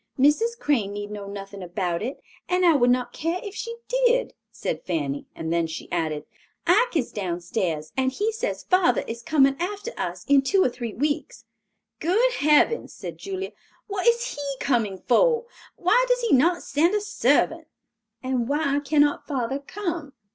"Mrs. 0.17 0.57
Crane 0.57 0.93
need 0.93 1.11
know 1.11 1.27
nothing 1.27 1.61
about 1.61 2.01
it, 2.01 2.23
and 2.49 2.65
would 2.81 2.89
not 2.89 3.13
care 3.13 3.39
if 3.43 3.53
she 3.53 3.75
did," 3.87 4.33
said 4.49 4.81
Fanny, 4.83 5.27
and 5.35 5.53
then 5.53 5.67
she 5.67 5.91
added, 5.91 6.25
"Ike 6.65 6.97
is 6.97 7.11
downstairs, 7.11 7.91
and 7.95 8.11
he 8.11 8.31
says 8.31 8.63
father 8.63 9.01
is 9.05 9.21
coming 9.21 9.55
after 9.59 9.91
us 9.99 10.25
in 10.27 10.41
two 10.41 10.63
or 10.63 10.69
three 10.69 10.95
weeks." 10.95 11.45
"Good 11.99 12.31
heavens," 12.39 12.95
said 12.95 13.19
Julia; 13.19 13.51
"what 13.85 14.07
is 14.07 14.33
he 14.33 14.55
coming 14.59 14.97
for? 14.97 15.45
Why 15.75 16.03
does 16.07 16.21
he 16.21 16.33
not 16.35 16.63
send 16.63 16.95
a 16.95 17.01
servant?" 17.01 17.67
"And 18.23 18.47
why 18.49 18.79
cannot 18.79 19.27
father 19.27 19.59
come?" 19.59 20.13